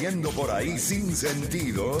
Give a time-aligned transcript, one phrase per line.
[0.00, 1.98] corriendo por ahí sin sentido,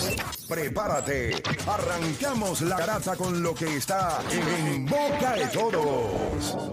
[0.48, 1.34] prepárate.
[1.66, 6.70] Arrancamos la garata con lo que está en boca de todos.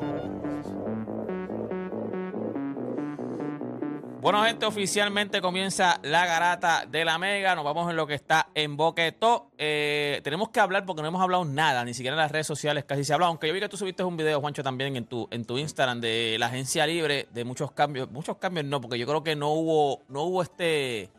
[4.22, 7.56] Bueno, gente, oficialmente comienza la garata de la Mega.
[7.56, 9.52] Nos vamos en lo que está en Boqueto.
[9.58, 12.86] Eh, tenemos que hablar porque no hemos hablado nada, ni siquiera en las redes sociales
[12.86, 13.32] casi se ha hablado.
[13.32, 16.00] Aunque yo vi que tú subiste un video, Juancho, también en tu, en tu Instagram
[16.00, 18.10] de la agencia libre, de muchos cambios.
[18.12, 21.10] Muchos cambios no, porque yo creo que no hubo, no hubo este.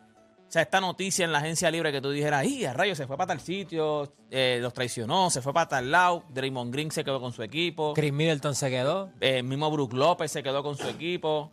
[0.49, 2.97] O sea, esta noticia en la agencia libre que tú dijeras, ¡y a rayos!
[2.97, 6.24] Se fue para tal sitio, eh, los traicionó, se fue para tal lado.
[6.30, 7.93] Draymond Green se quedó con su equipo.
[7.95, 9.11] Chris Middleton se quedó.
[9.21, 11.52] Eh, mismo Brook López se quedó con su equipo.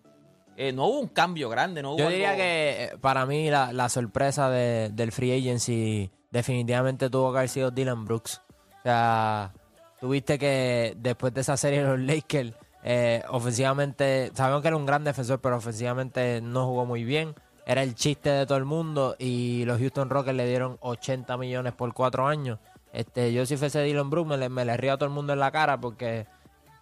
[0.55, 3.73] Eh, no hubo un cambio grande, no hubo Yo diría algo- que para mí la,
[3.73, 8.41] la sorpresa de- del free agency definitivamente tuvo que haber sido Dylan Brooks.
[8.79, 9.51] O sea,
[9.99, 12.53] tuviste que después de esa serie de los Lakers,
[12.85, 17.35] eh, ofensivamente, sabemos que era un gran defensor, pero ofensivamente no jugó muy bien.
[17.65, 21.73] Era el chiste de todo el mundo y los Houston Rockets le dieron 80 millones
[21.73, 22.59] por cuatro años.
[22.93, 25.33] Este, yo si fuese Dylan Brooks me le, me le río a todo el mundo
[25.33, 26.27] en la cara porque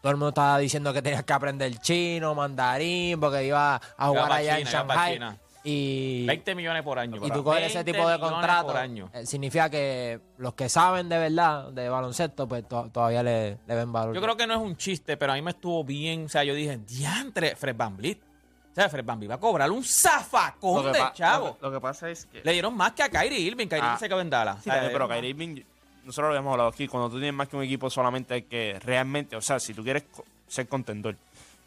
[0.01, 4.27] todo el mundo estaba diciendo que tenías que aprender chino, mandarín, porque iba a jugar
[4.27, 5.39] pa' allá en China, iba pa' Shanghai.
[5.65, 7.25] Y, 20 millones por año.
[7.25, 9.09] y tú coges ese 20 tipo de contrato, año.
[9.13, 13.75] eh, significa que los que saben de verdad de baloncesto, pues to- todavía le, le
[13.75, 14.13] ven valor.
[14.13, 16.25] Yo creo que no es un chiste, pero a mí me estuvo bien.
[16.25, 18.19] O sea, yo dije, diantre, Fred Van Vliet.
[18.73, 21.45] O sea, Fred Vliet va a cobrar un zafacón de chavo.
[21.47, 22.41] lo que- lo que pasa es que.
[22.43, 23.67] Le dieron más que a Kyrie Irving.
[23.67, 23.87] Kyrie Ah.
[23.89, 24.63] Irving se quedó en Dallas.
[24.63, 25.61] Sí, también, pero eh, Kyrie Irving,
[26.05, 28.79] nosotros lo habíamos hablado aquí, cuando tú tienes más que un equipo solamente hay que
[28.83, 30.03] realmente, o sea, si tú quieres
[30.47, 31.15] ser contendor,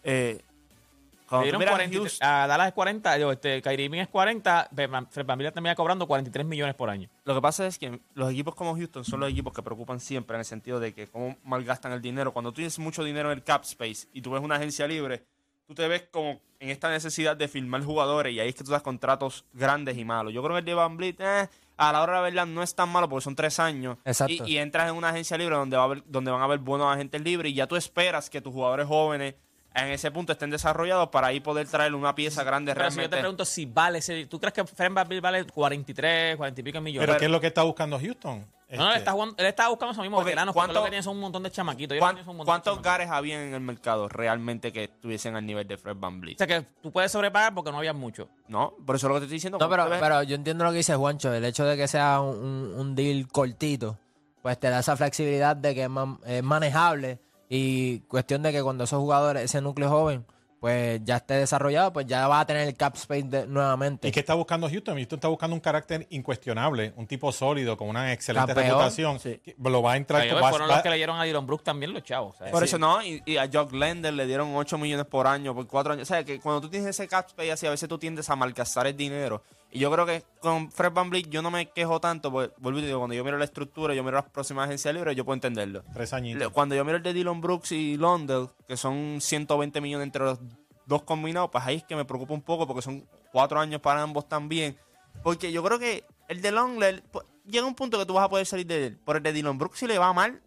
[0.03, 3.85] eh, Le cuando tú dieron miras 40, Houston, a Dallas es 40, yo, este, Kyrie
[3.87, 7.09] Irving es 40, Fred Van termina cobrando 43 millones por año.
[7.25, 10.35] lo que pasa es que los equipos como Houston son los equipos que preocupan siempre
[10.37, 12.33] en el sentido de que cómo malgastan el dinero.
[12.33, 15.25] Cuando tú tienes mucho dinero en el cap space y tú ves una agencia libre,
[15.67, 18.71] tú te ves como en esta necesidad de firmar jugadores y ahí es que tú
[18.71, 20.33] das contratos grandes y malos.
[20.33, 22.63] Yo creo que el de Van Vliet, eh, a la hora de la verdad, no
[22.63, 23.99] es tan malo porque son tres años.
[24.05, 24.33] Exacto.
[24.47, 26.61] Y, y entras en una agencia libre donde, va a haber- donde van a haber
[26.61, 29.35] buenos agentes libres y ya tú esperas que tus jugadores jóvenes
[29.77, 32.97] en ese punto estén desarrollados para ahí poder traer una pieza grande Pero si yo
[33.01, 33.17] realmente.
[33.17, 34.27] te pregunto si vale ese.
[34.27, 37.07] ¿Tú crees que Fred Van Vliet vale 43, 40 y pico millones?
[37.07, 38.47] Pero ¿qué es lo que está buscando Houston?
[38.69, 40.53] no, no, él Este, está, jugando, él está buscando esos mismos Ok, veteranos.
[40.55, 41.95] ¿cuánto- lo que tiene son un montón de chamaquitos.
[41.95, 42.93] Yo creo que ¿Cuán- tiene son un montón de ¿Cuántos chamaquitos.
[42.93, 46.39] gares había en el mercado realmente que estuviesen al nivel de Fred Van O Vliet?
[46.39, 48.29] sea que tú puedes sobrepagar porque no había mucho.
[48.49, 49.59] No, por eso es lo que te estoy diciendo.
[49.59, 51.33] No, pero, yo entiendo lo que dice Juancho.
[51.33, 53.99] El hecho de que sea un, un- un deal cortito,
[54.43, 58.63] pues te da esa flexibilidad de que es, man- es manejable y cuestión de que
[58.63, 60.25] cuando esos jugadores, ese núcleo joven,
[60.59, 64.09] pues ya esté desarrollado, pues ya va a tener el cap space de- nuevamente.
[64.09, 64.97] ¿Y qué está buscando Houston?
[64.97, 69.21] Houston está buscando un carácter incuestionable, un tipo sólido, con una excelente Campeón, reputación.
[69.21, 69.41] sí.
[69.63, 71.63] Lo va a entrar Ahí va- fueron va- los que le dieron a Dylan Brooks
[71.63, 72.37] también los chavos.
[72.39, 72.53] ¿sabes?
[72.53, 72.69] Por Sí.
[72.69, 75.93] eso no, y, y a Jock Lender le dieron 8 millones por año, por 4
[75.93, 76.03] años.
[76.11, 78.35] O sea, que cuando tú tienes ese cap space así, a veces tú tiendes a
[78.35, 79.43] malgastar el dinero.
[79.71, 82.79] Y yo creo que con Fred Van Vliet yo no me quejo tanto, porque, vuelvo
[82.79, 85.35] y digo, cuando yo miro la estructura, yo miro las próximas agencias libres, yo puedo
[85.35, 85.83] entenderlo.
[85.93, 86.51] Tres añitos.
[86.53, 90.39] Cuando yo miro el de Dylan Brooks y Londell, que son 120 millones entre los
[90.87, 94.03] dos combinados, pues ahí es que me preocupa un poco porque son cuatro años para
[94.03, 94.79] ambos también.
[95.23, 98.29] Porque yo creo que el de Londell pues, llega un punto que tú vas a
[98.29, 98.99] poder salir de él.
[98.99, 100.41] Por el de Dylan Brooks, si le va mal,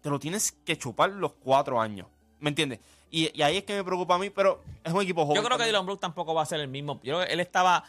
[0.00, 2.06] te lo tienes que chupar los cuatro años.
[2.38, 2.80] ¿Me entiendes?
[3.10, 5.42] Y, y ahí es que me preocupa a mí, pero es un equipo joven.
[5.42, 5.64] Yo creo que.
[5.64, 7.00] Dylan Brooks tampoco va a ser el mismo.
[7.02, 7.84] Yo creo que él estaba.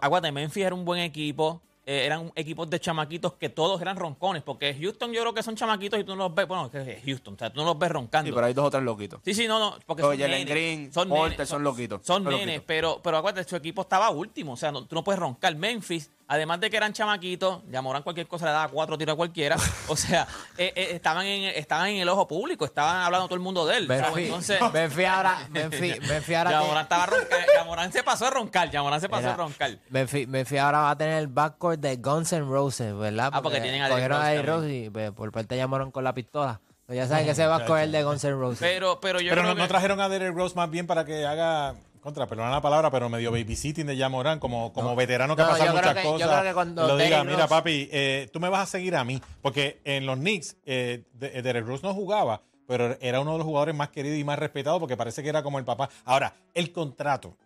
[0.00, 1.62] Aguante, Memphis era un buen equipo.
[1.86, 4.42] eh, eran equipos de chamaquitos que todos eran roncones.
[4.42, 6.46] Porque Houston, yo creo que son chamaquitos y tú no los ves.
[6.46, 8.28] Bueno, que es Houston, o sea, tú no los ves roncando.
[8.28, 9.20] Sí, pero hay dos o tres loquitos.
[9.24, 9.76] Sí, sí, no, no.
[9.86, 12.64] Porque son nenes, Green, son Porter nenes, son loquitos, Son son nenes, loquitos.
[12.66, 14.52] pero, pero acuérdate, su equipo estaba último.
[14.52, 15.56] O sea, no- tú no puedes roncar.
[15.56, 19.56] Memphis, además de que eran chamaquitos, Yamoran cualquier cosa le daba cuatro tiros a cualquiera.
[19.88, 23.40] o sea, eh, eh, estaban, en, estaban en el ojo público, estaban hablando todo el
[23.40, 23.88] mundo de él.
[23.88, 27.08] Benfi, Entonces, Benfi ahora, Benfi, Benfi ahora estaba.
[27.56, 28.70] Yamoran se pasó a roncar.
[28.70, 29.78] Yamoran se pasó Mira, a roncar.
[29.88, 33.30] Benfi, Benfi ahora va a tener el backcourt de Guns N' Roses, ¿verdad?
[33.32, 34.46] Ah, porque tienen a cogieron también.
[34.46, 36.60] Rose y pues, por parte llamaron con la pistola.
[36.86, 38.58] Pues ya saben que ese backcourt es el de Guns N' Roses.
[38.60, 41.26] Pero, pero yo Pero creo no, no trajeron a Derek Rose más bien para que
[41.26, 45.48] haga, contra, perdona la palabra, pero medio babysitting de Jamoran, como, como veterano que No,
[45.48, 46.28] ha pasado muchas que- yo cosas.
[46.28, 49.20] creo que cuando lo diga, mira papi, eh, tú me vas a seguir a mí.
[49.42, 53.46] Porque en los Knicks, eh, de- Derek Rose no jugaba, pero era uno de los
[53.46, 55.90] jugadores más queridos y más respetados porque parece que era como el papá.
[56.04, 57.36] Ahora, el contrato,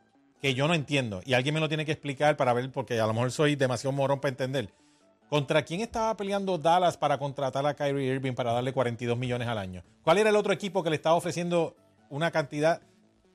[0.41, 3.07] que yo no entiendo, y alguien me lo tiene que explicar para ver, porque a
[3.07, 4.69] lo mejor soy demasiado morón para entender.
[5.31, 9.57] ¿Contra quién estaba peleando Dallas para contratar a Kyrie Irving para darle 42 millones al
[9.59, 9.83] año?
[10.03, 11.75] ¿Cuál era el otro equipo que le estaba ofreciendo
[12.11, 12.83] una cantidad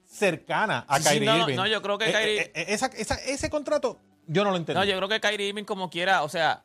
[0.10, 1.56] cercana a Sí, Kyrie no, no, Irving?
[1.56, 4.58] no, yo creo que Eh, Kyrie- eh, eh, esa- esa- ese contrato, yo no lo
[4.58, 4.80] entiendo.
[4.84, 6.64] No, yo creo que Kyrie Irving como quiera, o sea...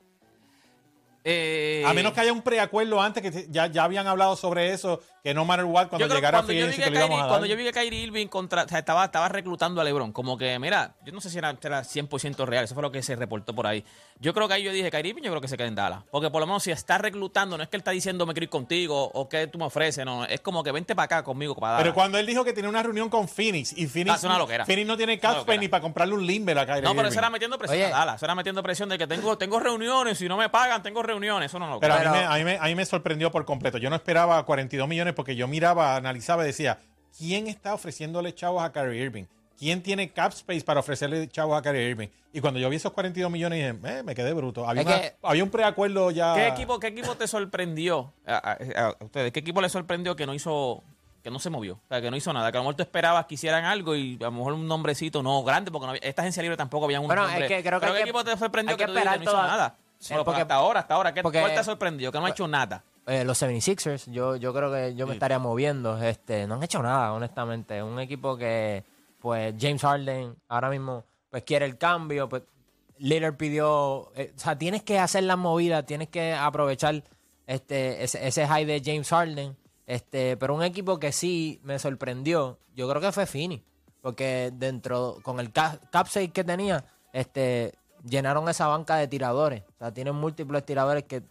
[1.24, 5.00] eh, A menos que haya un preacuerdo antes, que ya, ya habían hablado sobre eso,
[5.24, 7.28] que no matter what, cuando creo llegara cuando free yo, vi agency que Kyrie, a
[7.28, 10.36] cuando yo vi que Kyrie Irving contra, o sea, estaba, estaba reclutando a LeBron, como
[10.36, 13.16] que, mira, yo no sé si era, era 100% real, eso fue lo que se
[13.16, 13.82] reportó por ahí.
[14.20, 16.00] Yo creo que ahí yo dije, Kyrie Irving, yo creo que se queda en Dallas.
[16.10, 18.44] Porque por lo menos si está reclutando, no es que él está diciendo me quiero
[18.44, 21.54] ir contigo o que tú me ofreces, no, es como que vente para acá conmigo
[21.54, 21.84] para Dallas.
[21.84, 24.36] Pero cuando él dijo que tenía una reunión con Phoenix y Ah, Phoenix, es una
[24.36, 24.66] loquera.
[24.66, 27.30] Phoenix no tiene space ni para comprarle un limber a Kyrie no, pero eso era
[27.30, 27.86] metiendo presión Oye.
[27.86, 30.82] a Dallas, eso era metiendo presión de que tengo, tengo reuniones, si no me pagan,
[30.82, 32.74] tengo reuniones, eso no lo Pero, Pero- a, mí me, a, mí me, a mí
[32.74, 33.78] me sorprendió por completo.
[33.78, 36.78] Yo no esperaba 42 millones porque yo miraba, analizaba y decía,
[37.16, 39.24] ¿quién está ofreciéndole chavos a Kyrie Irving?
[39.58, 42.08] ¿Quién tiene cap space para ofrecerle chavos a Kyrie Irving?
[42.32, 44.68] Y cuando yo vi esos 42 millones dije, eh, me quedé bruto.
[44.68, 46.34] Había, Es una- que- había un preacuerdo ya.
[46.34, 49.32] ¿Qué equipo, ¿Qué equipo te sorprendió a, a- a ustedes?
[49.32, 50.82] ¿Qué equipo le sorprendió que no hizo,
[51.22, 51.74] que no se movió?
[51.74, 52.50] O sea, que no hizo nada.
[52.50, 55.22] Que a lo mejor tú esperabas que hicieran algo y a lo mejor un nombrecito
[55.22, 57.46] no grande, porque no había- esta agencia libre tampoco había un Bueno, es nombre.
[57.46, 59.22] que creo que Pero ¿qué que- equipo te sorprendió que, que tú dices que no
[59.22, 59.76] hizo nada?
[60.00, 61.14] Sí, Bueno, porque- hasta ahora, hasta ahora.
[61.14, 62.10] ¿qué, porque- ¿Cuál te ha sorprendido?
[62.10, 62.82] Que no ha hecho nada.
[63.06, 66.02] Eh, los 76ers, yo, yo creo que yo me estaría moviendo.
[66.02, 67.82] Este, no han hecho nada, honestamente.
[67.82, 68.82] Un equipo que,
[69.20, 72.28] pues, James Harden ahora mismo, pues, quiere el cambio.
[72.28, 72.42] Pues,
[72.98, 74.10] Lillard pidió.
[74.14, 77.02] eh, o sea, tienes que hacer las movidas, tienes que aprovechar
[77.46, 79.56] este, ese, ese high de James Harden.
[79.86, 83.62] Este, pero un equipo que sí me sorprendió, yo creo que fue Fini.
[84.00, 89.62] Porque dentro, con el ca- cap save que tenía, este, llenaron esa banca de tiradores.
[89.62, 91.22] O sea, tienen múltiples tiradores que.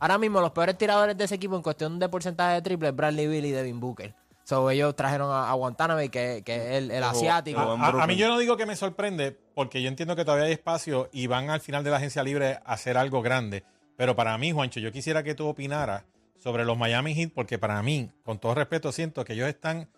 [0.00, 2.96] Ahora mismo los peores tiradores de ese equipo en cuestión de porcentaje de triple es
[2.96, 4.14] Bradley Bill y Devin Booker.
[4.44, 7.60] So, ellos trajeron a, a Guantánamo, que, que es el, el asiático.
[7.60, 11.08] A, mí yo no digo que me sorprende, porque yo entiendo que todavía hay espacio
[11.12, 13.62] y van al final de la agencia libre a hacer algo grande.
[13.96, 16.04] Pero para mí, Juancho, yo quisiera que tú opinaras
[16.38, 19.88] sobre los Miami Heat, porque para mí, con todo respeto, siento que ellos están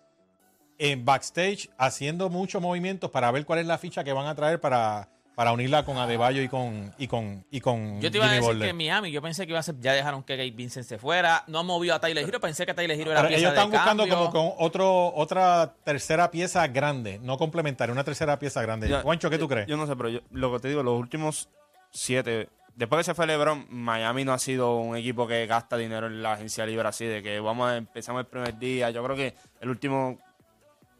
[0.77, 4.59] en backstage haciendo muchos movimientos para ver cuál es la ficha que van a traer
[4.59, 8.31] para, para unirla con Adebayo y con, y con, y con Yo te iba a
[8.31, 8.69] decir Butler.
[8.69, 11.43] que Miami, yo pensé que iba a ser, ya dejaron que Gabe Vincent se fuera,
[11.47, 13.77] no han movido a Tyler Hero, pensé que Tyler Hero era pieza ellos están de
[13.77, 14.29] buscando cambio.
[14.31, 18.87] como con otro, otra tercera pieza grande, no complementaria, una tercera pieza grande.
[18.89, 19.67] Ya, Juancho, ¿qué tú crees?
[19.67, 21.49] Yo no sé, pero yo- lo que te digo, los últimos
[21.91, 22.49] siete.
[22.75, 26.21] Después que se fue LeBron, Miami no ha sido un equipo que gasta dinero en
[26.21, 28.89] la agencia libre así, de que vamos a empezamos el primer día.
[28.89, 30.19] Yo creo que el último,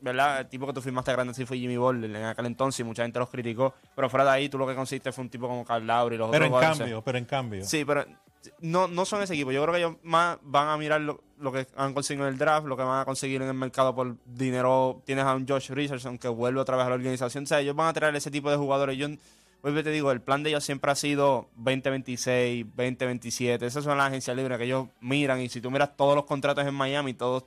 [0.06, 0.42] ¿verdad?
[0.42, 3.04] El tipo que tú firmaste grande sí fue Jimmy Butler en aquel entonces y mucha
[3.04, 3.74] gente los criticó.
[3.96, 6.18] Pero fuera de ahí, tú lo que conseguiste fue un tipo como Carl Lowry y
[6.20, 6.80] los pero en otros jugadores.
[6.80, 7.66] cambio, pero en cambio.
[7.66, 8.06] Sí, pero
[8.62, 9.52] no, no son ese equipo.
[9.52, 12.38] Yo creo que ellos más van a mirar lo, lo que han conseguido en el
[12.38, 15.02] draft, lo que van a conseguir en el mercado por dinero.
[15.06, 17.46] Tienes a un Josh Richardson que vuelve otra vez a la organización.
[17.46, 18.98] O sea, ellos van a traer ese tipo de jugadores.
[18.98, 19.08] Yo,
[19.64, 23.66] vuelvo te digo, el plan de ellos siempre ha sido 2026, 2027.
[23.66, 25.42] Esas son las agencias libres que ellos miran.
[25.42, 27.46] Y si tú miras todos los contratos en Miami, todos,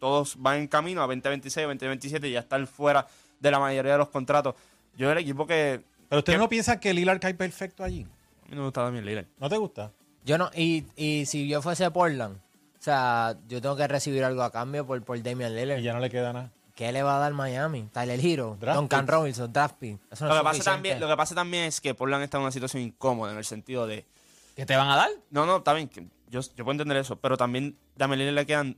[0.00, 3.06] todos van en camino a 2026, 2027 y ya están fuera
[3.38, 4.54] de la mayoría de los contratos.
[4.96, 5.82] Yo el equipo que...
[6.08, 8.02] Pero ustedes no piensan que Lillard cae perfecto allí.
[8.02, 9.26] A mí no me gusta Damian Lillard.
[9.38, 9.92] ¿No te gusta?
[10.24, 14.42] Yo no, y, y si yo fuese Portland, o sea, yo tengo que recibir algo
[14.42, 15.78] a cambio por, por Damian Lillard.
[15.78, 16.50] Y ya no le queda nada.
[16.74, 17.88] ¿Qué le va a dar Miami?
[17.92, 19.14] Tyler Hero, Draft Duncan picks.
[19.14, 19.98] Robinson, draft pick.
[20.10, 22.38] Eso no Lo es que, pasa también, lo que pasa también es que Portland está
[22.38, 24.06] en una situación incómoda en el sentido de.
[24.56, 25.10] ¿Qué te van a dar?
[25.30, 28.46] No, no, está bien, que yo, yo puedo entender eso, pero también a Lillard le
[28.46, 28.76] quedan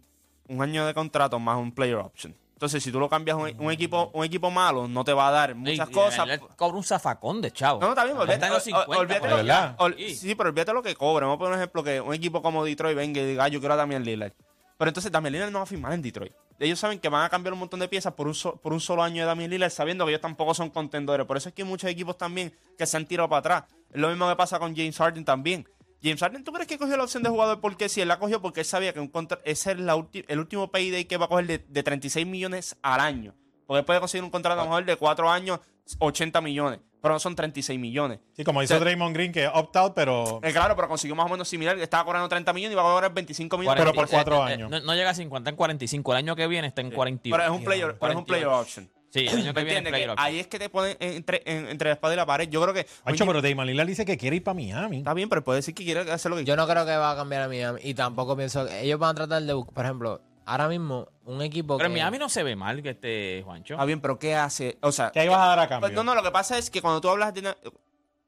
[0.48, 2.34] un año de contrato más un player option.
[2.54, 5.30] Entonces, si tú lo cambias un, un equipo un equipo malo, no te va a
[5.32, 6.28] dar muchas Y- cosas.
[6.28, 7.80] él cobra un zafacón de chavo.
[7.80, 9.42] No, no, está bien, olvídate, Está en los ol- 50, olvídate por lo, ahí.
[9.46, 9.74] ¿Verdad?
[9.78, 10.14] ol- Sí.
[10.14, 11.26] sí, pero olvídate lo que cobra.
[11.26, 13.58] Vamos a poner un ejemplo que un equipo como Detroit venga y diga, ah, yo
[13.58, 14.32] quiero a Damian Lillard.
[14.78, 16.32] Pero entonces Damian Lillard no va a firmar en Detroit.
[16.60, 18.80] Ellos saben que van a cambiar un montón de piezas por un, so- por un
[18.80, 21.26] solo año de Damian Lillard, sabiendo que ellos tampoco son contendores.
[21.26, 23.64] Por eso es que hay muchos equipos también que se han tirado para atrás.
[23.90, 25.68] Es lo mismo que pasa con James Harden también.
[26.02, 28.40] James Harden, ¿tú crees que cogió la opción de jugador porque si él la cogió
[28.42, 31.26] porque él sabía que un contra- ese es la ulti- el último payday que va
[31.26, 33.35] a coger de, de 36 millones al año?
[33.66, 35.61] Porque él puede conseguir un contrato a lo mejor de 4 años,
[35.99, 38.18] 80 millones, pero no son 36 millones.
[38.32, 40.40] Sí, como hizo O sea, Draymond Green, que opt-out, pero...
[40.42, 41.78] Eh, claro, pero consiguió más o menos similar.
[41.78, 43.80] Estaba cobrando 30 millones y va a cobrar 25 millones.
[43.80, 44.71] Pero por 40, cuatro eh, eh, años.
[44.71, 46.12] No, no llega a 50, en 45.
[46.12, 47.37] El año que viene está en 41.
[47.37, 48.26] Pero es un player, pero es un 48.
[48.26, 48.90] player option.
[49.12, 51.90] Sí, el año ¿Me que viene Que ahí es que te ponen entre, en- entre
[51.90, 52.49] la espada y la pared.
[52.49, 52.87] Yo creo que.
[53.02, 54.99] Juancho, oye, pero Damon Lillard dice que quiere ir para Miami.
[54.99, 57.11] Está bien, pero puede decir que quiere hacer lo que Yo no creo que va
[57.11, 57.81] a cambiar a Miami.
[57.85, 58.66] Y tampoco pienso.
[58.69, 59.52] Ellos van a tratar de.
[59.52, 61.92] buscar- Por ejemplo, ahora mismo, un equipo Pero que.
[61.92, 63.75] Miami no se ve mal que este Juancho.
[63.75, 64.78] Está bien, pero ¿qué hace?
[64.81, 65.11] O sea.
[65.11, 65.88] ¿Qué ahí vas a dar a cambio?
[65.88, 67.54] pues, no, no, lo que pasa es que cuando tú hablas de.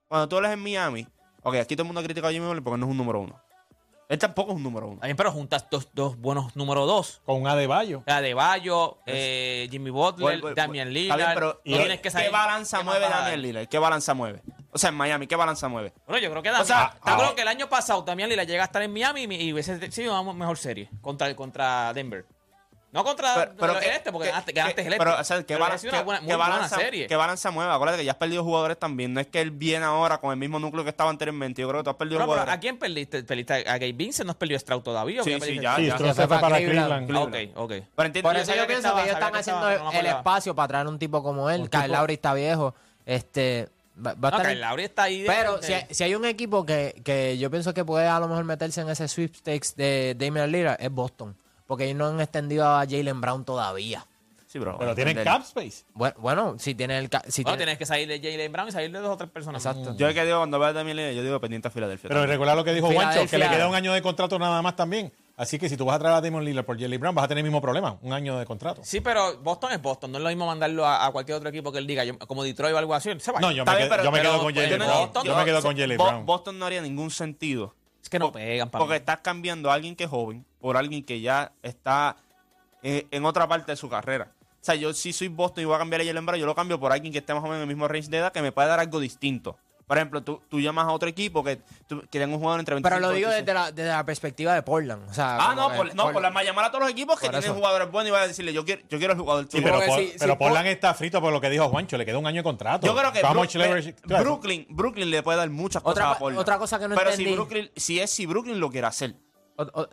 [0.06, 1.06] Cuando tú hablas en Miami.
[1.42, 3.20] Ok, aquí todo el mundo ha criticado a Jimmy Butler porque no es un número
[3.20, 3.40] uno.
[4.14, 5.00] Él tampoco es un número uno.
[5.02, 7.20] Bien, pero juntas dos, dos buenos número dos.
[7.24, 8.04] Con un Adebayo.
[8.06, 11.18] Adebayo, eh, Jimmy Butler, Vuelvo- vuelvo- Damian Está Lillard.
[11.18, 13.24] bien, pero no tienes que saber ¿qué balanza qué más mueve vas a dar.
[13.24, 13.66] Damian Lillard?
[13.68, 14.42] ¿Qué balanza mueve?
[14.70, 15.92] O sea, en Miami, ¿qué balanza mueve?
[16.06, 16.66] Bueno, yo creo que O Damian.
[16.66, 19.24] sea, te acuerdo ah, que el año pasado Damian Lillard llega a estar en Miami
[19.24, 22.24] y, y hubiese sido una mejor serie contra, contra Denver.
[22.94, 25.04] No contra Pero- pero que- este, porque que- ganaste, ganaste que- el este.
[25.04, 27.06] Pero, o sea, que, Pero balan- ha sido una que- buena- balanza, serie.
[27.08, 27.72] que balanza mueve.
[27.72, 29.12] Acuérdate que ya has perdido jugadores también.
[29.12, 31.60] No es que él viene ahora con el mismo núcleo que estaba anteriormente.
[31.60, 32.54] Yo creo que tú has perdido pero jugadores.
[32.54, 33.24] ¿A quién perdiste?
[33.24, 34.26] ¿Perdiste a Gabe Vincent?
[34.26, 35.20] ¿No has perdido a Stroud todavía?
[35.20, 35.94] ¿O Sí, qué sí, ya, Sí, ya.
[35.96, 37.06] Stroud se fue para Cleveland.
[37.08, 37.50] Cleveland.
[37.56, 37.70] Ok, ok.
[37.96, 39.98] Pero entiendo, Por eso yo que pienso estaba- que ellos están haciendo estaba, no me
[40.00, 41.68] el espacio para traer un tipo como él.
[41.68, 42.74] Kyle Lowry está viejo.
[43.04, 45.24] Este, va, va No, estar- Lowry está ahí.
[45.26, 48.20] Pero de- si, hay- si hay un equipo que, que yo pienso que puede a
[48.20, 51.36] lo mejor meterse en ese sweepstakes de Damian Lillard es Boston.
[51.66, 54.06] Porque ellos no han extendido a Jalen Brown todavía.
[54.46, 54.76] Sí, bro.
[54.78, 55.84] Pero tienen cap space.
[55.94, 57.08] Bueno, bueno si tiene el...
[57.10, 59.16] ca- Si Bueno, tiene- tienes que salir de Jalen Brown y salir de dos o
[59.16, 59.64] tres personas.
[59.66, 59.96] Exacto.
[59.96, 62.06] Yo es que digo, cuando a Damian Lillard, yo digo pendiente a Filadelfia.
[62.08, 64.76] Pero recuerda lo que dijo Juancho, que le queda un año de contrato nada más
[64.76, 65.12] también.
[65.36, 67.28] Así que si tú vas a traer a Damon Lillard por Jelly Brown, vas a
[67.28, 68.82] tener el mismo problema, un año de contrato.
[68.84, 70.12] Sí, pero Boston es Boston.
[70.12, 72.44] No es lo mismo mandarlo a, a cualquier otro equipo que él diga, yo- como
[72.44, 73.10] Detroit o algo así.
[73.18, 73.40] Se va.
[73.40, 75.24] No, yo me, bien, quedo, pero- yo me pero- quedo con pero no, Brown.
[75.24, 76.26] Yo me quedo con Bo- Brown.
[76.26, 77.74] Boston no haría ningún sentido.
[78.04, 81.02] Es que no pegan para Porque estás cambiando a alguien que es joven por alguien
[81.02, 82.16] que ya está
[82.82, 84.30] eh, en otra parte de su carrera.
[84.40, 86.54] O sea, yo si soy Boston y voy a cambiar a Jalen Brown, yo lo
[86.54, 88.42] cambio por alguien que esté más o menos en el mismo range de edad que
[88.42, 89.56] me pueda dar algo distinto.
[89.86, 92.74] Por ejemplo, tú, tú llamas a otro equipo que, tú- que tenga un jugador entre
[92.74, 95.10] 25 pero lo digo desde la, desde la perspectiva de Portland.
[95.10, 97.20] O sea, Ah, no, que por, no, por la más llamar a todos los equipos
[97.20, 99.60] que tienen jugadores buenos y voy a decirle, yo quiero, yo quiero el jugador Sí,
[99.62, 102.06] pero, Por- si- pero si Portland Por- está frito por lo que dijo Juancho, le
[102.06, 102.86] queda un año de contrato.
[102.86, 104.24] Yo creo que How Brook- much leverage- ve- claro.
[104.24, 106.40] Brooklyn, Brooklyn le puede dar muchas cosas Otra- a Portland.
[106.40, 107.30] otra cosa que no Pero entendí.
[107.30, 109.14] si Brooklyn, si es si Brooklyn lo quiere hacer.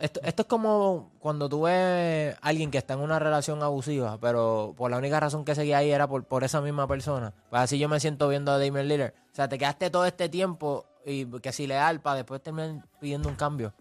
[0.00, 4.18] Esto, esto es como cuando tú ves a alguien que está en una relación abusiva,
[4.20, 7.32] pero por la única razón que seguía ahí era por, por esa misma persona.
[7.48, 9.12] Pues así yo me siento viendo a Damian Lillard.
[9.12, 13.28] O sea, te quedaste todo este tiempo y que si leal para después terminar pidiendo
[13.28, 13.72] un cambio.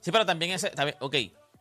[0.00, 0.70] Sí, pero también ese.
[0.70, 1.16] También, ok,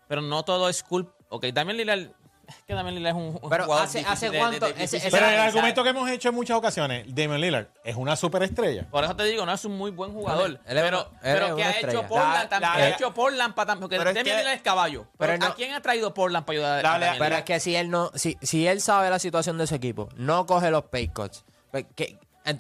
[0.07, 1.11] pero no todo es cool.
[1.29, 2.11] Ok, Damian Lillard.
[2.47, 4.83] Es que Damian Lillard es un, un Pero jugador hace- hace de- de- cuánto- de-
[4.83, 8.15] ese- ese- Pero el argumento que hemos hecho en muchas ocasiones, Damon Lillard es una
[8.15, 8.87] superestrella.
[8.89, 10.45] Por eso te digo, no es un muy buen jugador.
[10.49, 12.01] Él él pero él pero es ¿qué una ha hecho.
[12.07, 12.33] Portland?
[12.33, 12.71] La- también?
[12.71, 15.05] la- ¿Qué ha hecho Portland para Porque Damian que- Lillard es caballo.
[15.17, 17.19] Pero, Pero no- ¿a quién ha traído Portland para ayudar a La- Damian?
[17.19, 20.09] Pero es que si él no, si, si él sabe la situación de su equipo,
[20.15, 22.17] no coge los pay cuts, pues, que-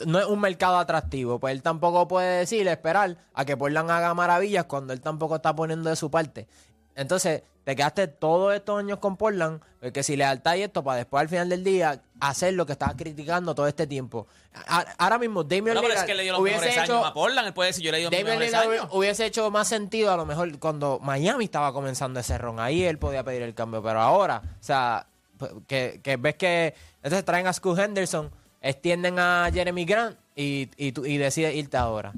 [0.07, 4.15] no es un mercado atractivo, pues él tampoco puede decir, esperar a que Portland haga
[4.15, 6.47] maravillas cuando él tampoco está poniendo de su parte.
[6.95, 11.21] Entonces, te quedaste todos estos años con Portland, porque si lealtad y esto, para después
[11.21, 14.27] al final del día hacer lo que estabas criticando todo este tiempo.
[14.97, 17.13] Ahora mismo, Damian No, pero Lillard es que le dio los hubiese hecho, años a
[17.13, 17.47] Portland.
[17.47, 18.83] Él puede decir, yo le he Damian Lillard años.
[18.85, 22.59] hubi- hubiese hecho más sentido a lo mejor cuando Miami estaba comenzando ese ron.
[22.59, 23.81] Ahí él podía pedir el cambio.
[23.83, 26.73] Pero ahora, o sea, pues, que, que ves que
[27.03, 32.13] entonces traen a Scoot Henderson, extienden a Jeremy Grant y, y, y decides irte ahora.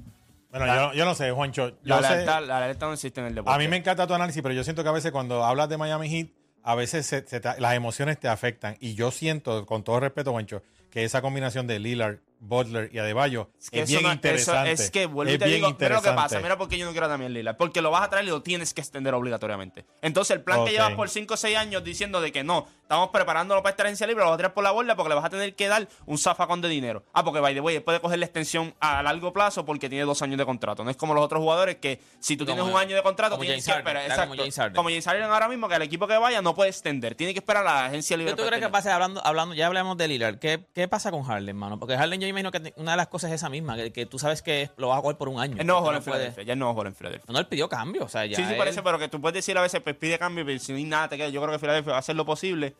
[0.50, 1.78] Bueno, yo, yo no sé, Juancho.
[1.84, 3.56] La sé- lealtad, la lealtad no existe en el deporte.
[3.56, 5.78] a mí me encanta tu análisis, pero yo siento que a veces cuando hablas de
[5.78, 6.28] Miami Heat,
[6.64, 8.76] a veces se- se te- las emociones te afectan.
[8.80, 13.50] Y yo siento, con todo respeto, Juancho, que esa combinación de Lillard, Butler y Adebayo
[13.60, 14.72] es, que eso bien no- eso- interesante.
[14.72, 16.78] es que vuelvo y Es te bien digo, mira lo que pasa, mira por qué
[16.78, 17.58] yo no quiero a Damian Lillard.
[17.58, 19.86] Porque lo vas a traer y lo tienes que extender obligatoriamente.
[20.02, 23.10] Entonces, el plan que llevas por 5 o 6 años diciendo de que no, estamos
[23.10, 25.26] preparándolo para esta agencia libre, lo vas a tirar por la borda porque le vas
[25.26, 27.04] a tener que dar un zafacón de dinero.
[27.14, 30.06] Ah, porque by the way, él puede coger la extensión a largo plazo porque tiene
[30.06, 30.84] dos años de contrato.
[30.84, 33.32] No es como los otros jugadores que si tú Como- tienes un año de contrato,
[33.36, 34.02] como tienes James que Harden, esperar.
[34.04, 34.30] está Exacto.
[34.30, 34.76] como James Harden.
[34.76, 37.16] Como James Harden ahora mismo, que el equipo que vaya no puede extender.
[37.16, 38.34] Tiene que esperar a la agencia libre.
[38.36, 40.38] ¿Qué tú crees que pasa hablando, hablando, ya hablamos de Lillard?
[40.40, 41.80] ¿Qué, qué pasa con Harden, mano?
[41.80, 44.20] Porque Harden yo imagino que una de las cosas es esa misma, que, que tú
[44.20, 45.56] sabes que lo vas a coger por un año.
[45.60, 46.44] Él no va a jugar en Filadelfia.
[46.44, 47.34] Ya él no va a jugar en Filadelfia.
[47.34, 49.34] No, él pidió cambio, o sea, ya Sí, sí, él- parece, pero que tú puedes
[49.36, 51.30] decir a veces, pues pide cambio, pero si no hay nada te queda.
[51.30, 52.76] Yo creo que Filadelfia va a hacer lo posible.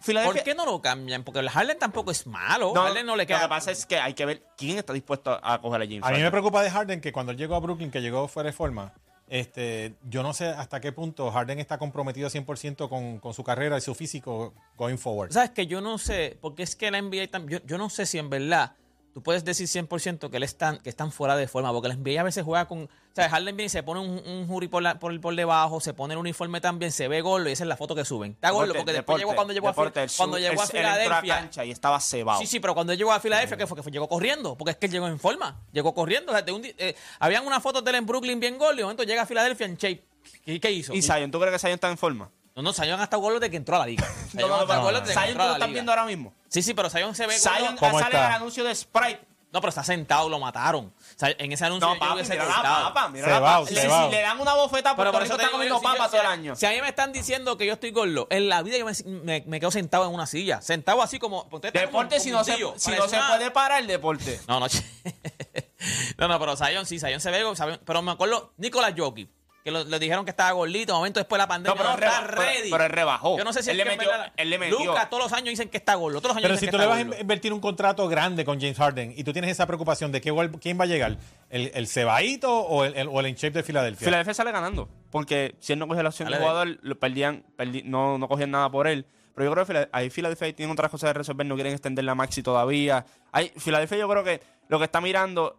[0.00, 0.42] Filadelfia.
[0.42, 1.22] ¿Por qué no lo cambian?
[1.22, 2.72] Porque el Harden tampoco es malo.
[2.74, 3.38] No, Harden no le queda...
[3.38, 6.02] Lo que pasa es que hay que ver quién está dispuesto a coger a James
[6.04, 8.48] A mí me preocupa de Harden que cuando él llegó a Brooklyn, que llegó fuera
[8.48, 8.92] de forma,
[9.28, 13.78] este, yo no sé hasta qué punto Harden está comprometido 100% con, con su carrera
[13.78, 15.32] y su físico going forward.
[15.32, 18.18] ¿Sabes que Yo no sé, porque es que la NBA, yo, yo no sé si
[18.18, 18.74] en verdad
[19.18, 22.20] tú puedes decir 100% que él están, que están fuera de forma, porque la NBA
[22.20, 24.82] a veces juega con, o sea, Harden viene y se pone un, un jury por,
[24.82, 27.68] la- por, por debajo, se pone el uniforme también, se ve gol y esa es
[27.68, 28.32] la foto que suben.
[28.32, 30.66] Está gol Deporte, porque después deporte, llegó cuando llegó deporte, a, Fi- cuando llegó a
[30.66, 31.34] Filadelfia.
[31.40, 32.38] cancha y estaba cebado.
[32.40, 33.76] Sí, sí, pero cuando llegó a Filadelfia, ¿qué fue?
[33.76, 36.32] Que fue, llegó corriendo, porque es que él llegó en forma, llegó corriendo.
[36.32, 38.78] o sea, de un eh, habían unas fotos de él en Brooklyn bien gol y
[38.78, 40.04] de momento llega a Filadelfia en shape.
[40.44, 40.92] ¿Qué, qué hizo?
[40.94, 41.30] ¿Y Zion?
[41.30, 42.30] ¿Tú crees que Zion está en forma?
[42.62, 44.06] No, no, Zion hasta gol desde que entró a la liga.
[44.34, 45.06] No, Zion no, no, no.
[45.06, 46.34] Zion, entró tú lo estás viendo ahora mismo.
[46.48, 47.76] Sí, sí, pero Zion se ve Zion.
[47.76, 48.26] ¿Cómo sale en está?
[48.28, 49.26] el anuncio de Sprite.
[49.50, 50.86] No, pero está sentado, lo mataron.
[50.86, 53.46] O sea, en ese anuncio No, yo papi, hubiese mira la papa, mira Cebao, la
[53.46, 53.66] papa.
[53.66, 56.20] Si, le dan una bofeta, Pero por eso está comiendo yo, si papa yo- todo
[56.20, 56.54] el año.
[56.54, 58.92] Si a mí me están diciendo que yo estoy gordo, en la vida yo me,
[59.24, 60.60] me- me quedo sentado en una silla.
[60.60, 61.44] Sentado así como...
[61.44, 64.38] está como- Deporte, como si no se, tío, si no se puede parar el deporte.
[64.46, 64.66] No, no.
[66.18, 67.42] no, no, pero Zion sí, Zion se ve...
[67.86, 69.30] Pero me acuerdo Nicolás Jokic,
[69.68, 71.88] que lo- le dijeron que estaba gordito, un momento después de la pandemia, No, pero
[71.90, 72.70] no, él está reba- ready.
[72.70, 73.38] pero él rebajó.
[73.38, 74.78] Yo no sé si Él es le que metió- verdad- él le metió.
[74.84, 76.72] Lucas todos los años dicen que está gordo, todos los años Pero dicen si que
[76.72, 79.66] tú le vas a invertir un contrato grande con James Harden y tú tienes esa
[79.66, 81.16] preocupación de que, quién va a llegar,
[81.50, 84.04] el, el Cebaito o el, el- o el in shape de Filadelfia.
[84.06, 84.88] Filadelfia sale ganando.
[85.10, 87.44] Porque si él no cogía la opción de Dale, jugador, lo perdían,
[87.84, 89.06] no, no cogían nada por él.
[89.34, 92.14] Pero yo creo que ahí Filadelfia tiene otras cosas de resolver, no quieren extender la
[92.14, 93.04] maxi todavía.
[93.30, 95.56] Ahí, Filadelfia yo creo que lo que está mirando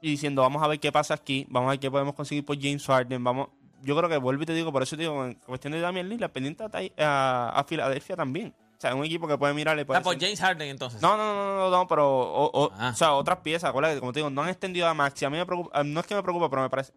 [0.00, 2.56] y diciendo, vamos a ver qué pasa aquí, vamos a ver qué podemos conseguir por
[2.60, 3.48] James Harden, vamos...
[3.82, 6.06] Yo creo que vuelvo y te digo, por eso te digo, en cuestión de Damian
[6.08, 8.54] Lillard, pendiente a, Tai- a, a Filadelfia también.
[8.76, 9.82] O sea, un equipo que puede mirarle.
[9.82, 11.00] Está por James Harden entonces.
[11.00, 12.90] No, no, no, no, no, pero o, o- Ah.
[12.92, 15.24] o sea, otras piezas, acuérdate, como te digo, no han extendido a Maxi.
[15.24, 16.92] A mí me preocupa, eh, no es que me preocupa, pero me parece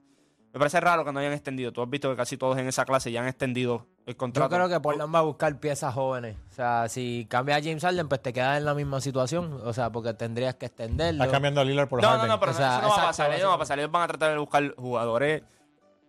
[0.54, 1.72] me parece raro que no hayan extendido.
[1.74, 4.56] Tú has visto que casi todos en esa clase ya han extendido el Yo contrato.
[4.56, 6.38] creo que Portland va a buscar piezas jóvenes.
[6.50, 9.60] O sea, si cambia a James Harden, pues te quedas en la misma situación.
[9.64, 11.24] O sea, porque tendrías que extenderlo.
[11.24, 12.28] Estás cambiando a Lillard por No, no, Harden.
[12.30, 13.30] no, pero O sea, eso no va a pasar.
[13.32, 13.80] Ellos no va a pasar.
[13.80, 15.42] Ellos van a tratar de buscar jugadores.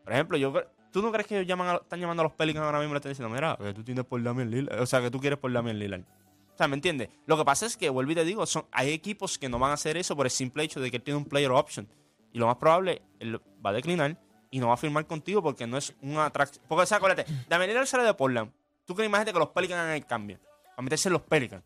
[0.05, 0.53] Por ejemplo, yo
[0.93, 2.95] ¿tú no crees que ellos llaman a- están llamando a los Pelicans ahora mismo y
[2.95, 4.81] le están diciendo, mira, que tú tienes por Damian Lillard?
[4.81, 6.03] O sea, que tú quieres por Damian Lillard.
[6.03, 7.09] O sea, ¿me entiendes?
[7.27, 9.71] Lo que pasa es que, vuelvo y te digo, son, hay equipos que no van
[9.71, 11.89] a hacer eso por el simple hecho de que él tiene un player option.
[12.33, 14.17] Y lo más probable, él va a declinar
[14.55, 16.65] y no va a firmar contigo porque no es una atracción.
[16.69, 18.53] Porque, o sea, acuérdate, Damian Lillard sale de Portland.
[18.85, 20.39] ¿Tú crees, imagínate que los Pelicans hagan el cambio?
[20.77, 21.65] A meterse en los Pelicans.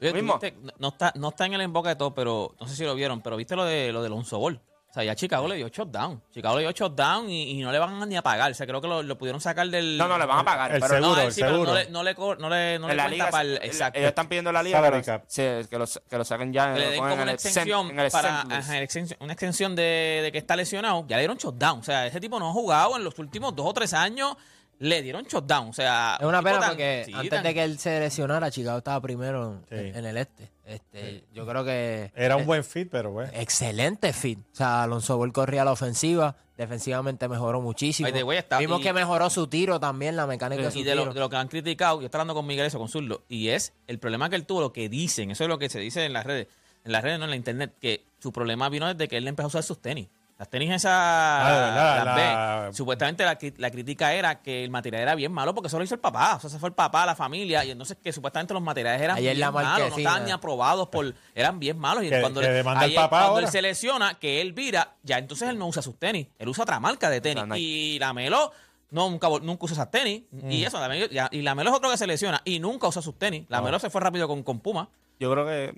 [0.00, 0.40] Oye, mismo.
[0.80, 3.22] no está, no está en el emboque de todo, pero no sé si lo vieron,
[3.22, 4.60] pero viste lo de lo de Lonzo Ball.
[4.92, 6.22] O sea, ya Chicago le dio shutdown.
[6.34, 8.50] Chicago le dio shutdown y, y no le van ni a pagar.
[8.50, 9.96] O sea, creo que lo, lo pudieron sacar del.
[9.96, 10.70] No, no, le van a pagar.
[10.70, 11.70] El pero seguro, No, el sí, pero seguro.
[11.72, 13.98] no le, no le, co- no le, no le la liga, para el- exacto.
[13.98, 14.82] ellos están pidiendo la liga
[15.28, 18.00] sí, que, lo, que lo saquen ya que le den como en una extensión en
[18.00, 18.72] el para ajá,
[19.20, 21.06] una extensión de, de que está lesionado.
[21.08, 21.80] Ya le dieron shutdown.
[21.80, 24.36] O sea, ese tipo no ha jugado en los últimos dos o tres años.
[24.82, 25.68] Le dieron shutdown.
[25.68, 28.50] O sea, Es una pena tan- porque sí, antes tan- de que él se lesionara,
[28.50, 29.98] Chicago estaba primero en, Sí.
[29.98, 30.50] en el este.
[30.64, 33.30] este Yo creo que Era un buen fit, pero bueno.
[33.34, 34.38] excelente fit.
[34.52, 38.08] O sea, Alonso Ball corría la ofensiva, defensivamente mejoró muchísimo.
[38.08, 41.12] Está- Vimos y- que mejoró su tiro también, la mecánica de su y de lo,
[41.12, 43.72] de lo que han criticado, yo estoy hablando con Miguel eso, con Zurdo, y es
[43.86, 46.12] el problema que él tuvo, lo que dicen, eso es lo que se dice en
[46.12, 46.48] las redes,
[46.84, 49.46] en las redes, no en la internet, que su problema vino desde que él empezó
[49.46, 50.08] a usar sus tenis.
[50.38, 52.14] Las tenis esas, Ah, las la-
[52.72, 55.94] Supuestamente la, la crítica era que el material era bien malo porque eso lo hizo
[55.94, 58.62] el papá, o sea, se fue el papá, la familia, y entonces que supuestamente los
[58.62, 62.10] materiales eran Ayer bien la malos, no estaban ni aprobados por, eran bien malos, y
[62.10, 63.46] Que- cuando, que le- demanda el papá cuando ahora.
[63.46, 66.62] él se lesiona, que él vira, ya entonces él no usa sus tenis, él usa
[66.64, 68.52] otra marca de tenis, y la Melo
[68.90, 70.22] nunca, vol- nunca usa esas tenis.
[70.30, 70.50] Mm.
[70.50, 73.18] Y eso, la y la Melo es otro que se lesiona y nunca usa sus
[73.18, 73.46] tenis.
[73.48, 73.64] La No.
[73.64, 74.88] Melo se fue rápido con, con Puma.
[75.18, 75.74] Yo creo que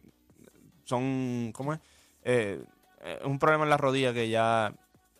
[0.84, 1.80] son, ¿cómo es?
[2.24, 2.62] Eh,
[3.02, 4.72] eh, un problema en la rodilla que ya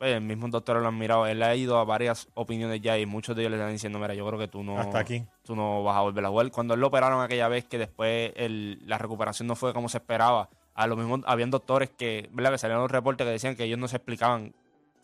[0.05, 1.27] pues, el mismo doctor lo han mirado.
[1.27, 4.13] Él ha ido a varias opiniones ya y muchos de ellos le están diciendo, mira,
[4.15, 5.25] yo creo que tú no, Hasta aquí.
[5.43, 6.51] tú no vas a volver a jugar.
[6.51, 9.99] Cuando él lo operaron aquella vez que después el- la recuperación no fue como se
[9.99, 12.53] esperaba, a lo mismo habían doctores que, ¿verdad?
[12.53, 14.55] Que salieron los reportes que decían que ellos no se explicaban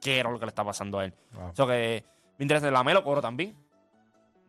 [0.00, 1.14] qué era lo que le estaba pasando a él.
[1.34, 1.48] Wow.
[1.50, 2.04] O sea que
[2.38, 3.54] mientras la Melo cobró también.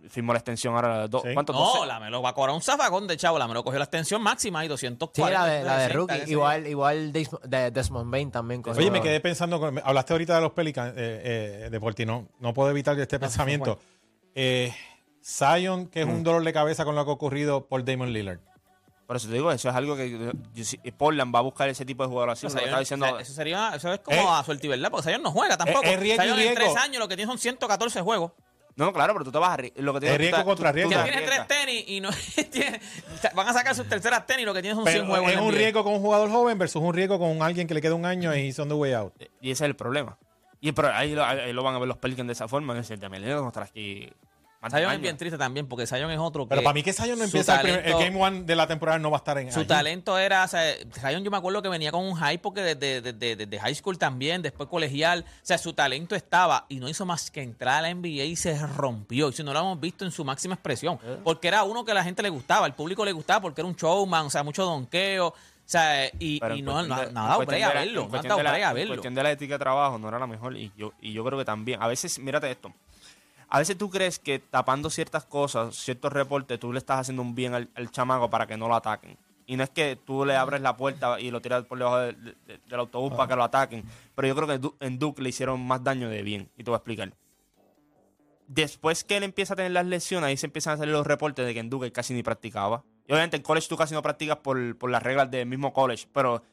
[0.10, 1.22] Firmó la extensión ahora de dos.
[1.24, 1.34] Sí.
[1.34, 1.56] ¿Cuántos?
[1.56, 1.86] No, 12?
[1.86, 3.38] la Melo va a cobrar un zafacón de chavo.
[3.40, 5.14] La Melo cogió la extensión máxima y 240.
[5.28, 6.32] Sí, la de, la de 260, rookie.
[6.32, 8.62] Igual, igual Des- de Desmond Bain también.
[8.62, 12.06] cogió- Oye, me quedé pensando, con- hablaste ahorita de los Pelicans, eh, eh, de Porti,
[12.06, 13.80] no, no puedo evitar este pensamiento.
[14.36, 14.74] Eh,
[15.24, 18.40] Zion, que es un dolor de cabeza con lo que ha ocurrido por Damon Lillard.
[19.06, 20.32] Por eso te digo, eso es algo que
[20.98, 22.46] Portland va a buscar ese tipo de jugador así.
[22.46, 24.26] O lo sea, que yo- estaba diciendo, o sea, eso sería, eso es como Eh.
[24.30, 25.84] a suerte verdad, porque Zion no juega tampoco.
[25.84, 28.32] es riesgo y Zion en tres años lo que tiene son 114 juegos.
[28.86, 30.44] No, claro, pero tú te vas a lo que te Es digo, tú riesgo te-
[30.46, 30.90] contra riesgo.
[30.90, 31.20] te Ya Exacto.
[31.30, 32.10] tiene tres tenis y no
[32.52, 32.82] tiene-
[33.34, 35.32] van a sacar sus terceras tenis, lo que tiene son 100 Pero juegos.
[35.32, 37.82] en es un riesgo con un jugador joven versus un riesgo con alguien que le
[37.82, 39.14] queda un año y son the way out.
[39.40, 40.18] Y ese es el problema.
[40.60, 42.74] Y pero ahí lo, ahí lo van a ver los Pelicans de esa forma.
[42.76, 42.84] Que
[43.46, 44.10] a estar aquí.
[44.70, 47.18] Zion es bien triste también, porque Zion es otro Pero que para mí que Zion
[47.18, 49.38] no empieza el, primer- el talento- Game One de la temporada, no va a estar
[49.40, 49.68] en Su allí.
[49.68, 50.62] talento era, o sea,
[51.00, 53.98] Zion yo me acuerdo que venía con un hype porque desde, desde- desde high school
[53.98, 57.82] también, después colegial, o sea, su talento estaba y no hizo más que entrar a
[57.82, 59.30] la NBA y se rompió.
[59.30, 61.18] Y si no lo hemos visto en su máxima expresión, Eh.
[61.24, 63.68] porque era uno que a la gente le gustaba, al público le gustaba porque era
[63.68, 67.06] un showman, o sea, mucho donqueo, o sea, y, Pero y en no, no, de-
[67.06, 68.94] no en ha dado a verlo, en no ha dado a En verlo.
[68.94, 70.56] cuestión de la ética de trabajo no era la mejor.
[70.58, 71.82] Y yo, y yo creo que también.
[71.82, 72.72] A veces, mírate esto.
[73.54, 77.36] A veces tú crees que tapando ciertas cosas, ciertos reportes, tú le estás haciendo un
[77.36, 79.18] bien al, al chamaco para que no lo ataquen.
[79.46, 82.14] Y no es que tú le abres la puerta y lo tiras por debajo de-
[82.14, 82.36] de-
[82.66, 83.84] del autobús para que lo ataquen.
[84.16, 86.50] Pero yo creo que Du- en Duke le hicieron más daño de bien.
[86.58, 87.14] Y te voy a explicar.
[88.48, 91.46] Después que él empieza a tener las lesiones, ahí se empiezan a salir los reportes
[91.46, 92.84] de que en Duke él casi ni practicaba.
[93.08, 96.08] Y obviamente en college tú casi no practicas por, por las reglas del mismo college.
[96.14, 96.44] Pero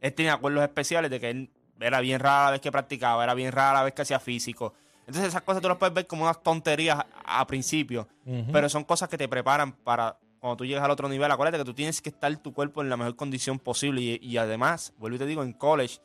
[0.00, 3.34] él tenía acuerdos especiales de que él era bien rara la vez que practicaba, era
[3.34, 4.74] bien rara la vez que hacía físico.
[5.06, 8.08] Entonces esas cosas tú las puedes ver como unas tonterías a, a principio,
[8.52, 11.30] pero son cosas que te preparan para cuando tú llegas al otro nivel.
[11.30, 14.36] Acuérdate que tú tienes que estar tu cuerpo en la mejor condición posible y, y
[14.38, 15.98] además, vuelvo y te digo, en college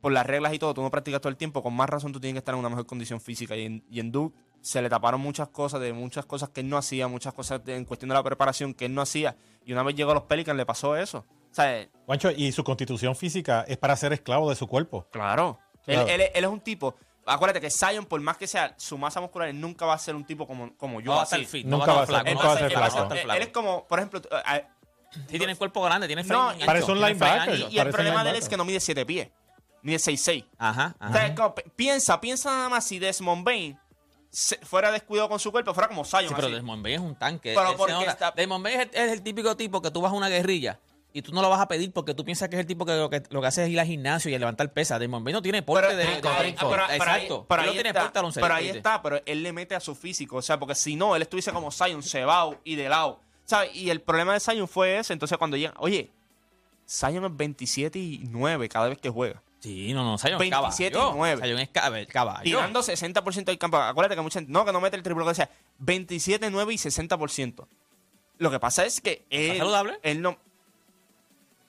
[0.00, 2.20] por las reglas y todo, tú no practicas todo el tiempo, con más razón tú
[2.20, 3.56] tienes que estar en una mejor condición física.
[3.56, 6.68] Y en, y en Duke se le taparon muchas cosas, de muchas cosas que él
[6.68, 9.36] no hacía, muchas cosas de- en cuestión de la preparación que él no hacía.
[9.64, 11.24] Y una vez llegó a los Pelicans le pasó eso.
[11.50, 11.90] O sea, eh,
[12.36, 15.06] y su constitución física es para ser esclavo de su cuerpo.
[15.10, 15.58] claro.
[15.86, 16.08] Él, Claro.
[16.08, 16.94] él- él es un tipo...
[17.26, 20.14] Acuérdate que Zion, por más que sea su masa muscular, él nunca va a ser
[20.14, 21.10] un tipo como, como yo.
[21.10, 21.66] No va a estar fit.
[21.66, 22.34] Nunca no va a estar ser- flaco.
[22.34, 22.58] nunca va a
[23.18, 24.20] ser él es como, por ejemplo,
[24.52, 24.66] eh,
[25.28, 27.40] Sí, tiene el cuerpo grande, tiene No, frame Parece ancho, un linebacker.
[27.54, 27.54] ancho.
[27.54, 29.28] y el Parece problema de él es que no mide 7 pies,
[29.82, 30.44] mide 6'6".
[30.58, 31.26] Ajá, O sea, ajá.
[31.28, 33.78] es como, pe- piensa, piensa nada más si Desmond Bain
[34.62, 36.24] fuera descuidado con su cuerpo, fuera como Zion.
[36.28, 36.54] Sí, pero así.
[36.56, 37.54] Desmond Bain es un tanque.
[37.56, 40.16] Pero porque está- Desmond Bain es, el- es el típico tipo que tú vas a
[40.16, 40.80] una guerrilla
[41.14, 42.92] y tú no lo vas a pedir porque tú piensas que es el tipo que
[42.96, 44.98] lo que, lo que hace es ir al gimnasio y a levantar pesas.
[44.98, 47.46] Bain no tiene porte Pero, de, de- de- pero- Exacto.
[47.48, 49.80] pero no ahí tiene está, porte de pero ahí está, pero él le mete a
[49.80, 50.36] su físico.
[50.36, 53.20] O sea, porque si no, él estuviese como Zion, cebado y de lado.
[53.44, 53.74] ¿Sabes?
[53.76, 55.12] Y el problema de Zion fue ese.
[55.12, 56.10] Entonces, cuando llega, oye,
[56.88, 59.40] Zion es 27 y 9 cada vez que juega.
[59.60, 61.14] Sí, no, no, Zion es 27 y caballo.
[61.16, 61.42] 9.
[61.46, 62.42] Zion es cab- caballo.
[62.42, 63.76] Tirando 60% del campo.
[63.78, 65.48] Acuérdate que mucha gente, no, que no mete el triple, que sea
[65.78, 67.66] 27, 9 y 60%.
[68.38, 69.98] Lo que pasa es que él, saludable?
[70.02, 70.36] él no.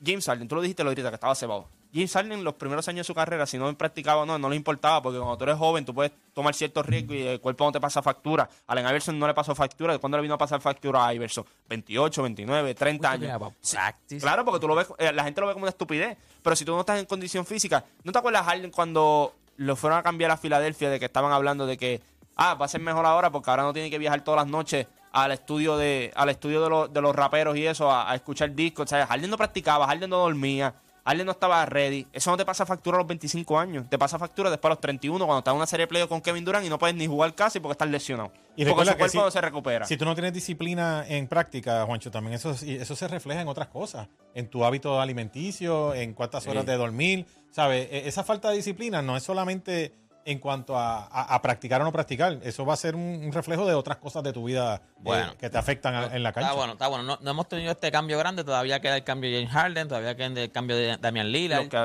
[0.04, 1.68] James Harden, tú lo dijiste lo ahorita, que estaba cebado.
[1.94, 4.50] James Harden en los primeros años de su carrera, si no practicaba o no, no
[4.50, 7.64] le importaba, porque cuando tú eres joven, tú puedes tomar ciertos riesgos y el cuerpo
[7.64, 8.50] no te pasa factura.
[8.68, 9.98] Allen Iverson no le pasó factura.
[9.98, 11.46] ¿Cuándo le vino a pasar factura a Iverson?
[11.70, 13.42] 28, 29, 30 años.
[13.62, 13.78] Sí.
[14.20, 16.18] Claro, porque tú lo ves, eh, la gente lo ve como una estupidez.
[16.44, 19.98] Pero si tú no estás en condición física, ¿no te acuerdas Harden cuando lo fueron
[19.98, 22.02] a cambiar a Filadelfia de que estaban hablando de que
[22.36, 24.88] ah, va a ser mejor ahora porque ahora no tiene que viajar todas las noches
[25.24, 28.54] al estudio de al estudio de, los- de los raperos y eso a, a escuchar
[28.54, 30.76] discos, o sea, Harden no practicaba, Harden no dormía,
[31.06, 32.06] Harden no estaba ready.
[32.12, 34.82] Eso no te pasa factura a los 25 años, te pasa factura después a los
[34.82, 37.06] 31 cuando estás en una serie de playoffs con Kevin Durant y no puedes ni
[37.08, 38.32] jugar casi porque estás lesionado.
[38.58, 39.86] Y porque su cuerpo si- no se recupera.
[39.86, 43.68] Si tú no tienes disciplina en práctica, Juancho, también eso, eso se refleja en otras
[43.68, 44.08] cosas.
[44.34, 46.72] En tu hábito alimenticio, en cuántas horas Sí.
[46.72, 47.26] de dormir.
[47.52, 47.88] ¿Sabes?
[47.92, 49.94] E- Esa falta de disciplina no es solamente
[50.26, 52.40] en cuanto a, a- a practicar o no practicar.
[52.44, 55.50] Eso va a ser un, un reflejo de otras cosas de tu vida eh, que
[55.50, 56.48] te afectan a- en la cancha.
[56.50, 57.04] Está bueno, está bueno.
[57.04, 58.44] No, no hemos tenido este cambio grande.
[58.44, 59.88] Todavía queda el cambio de James Harden.
[59.88, 61.62] Todavía queda el cambio de Damian Lillard.
[61.62, 61.78] Los que-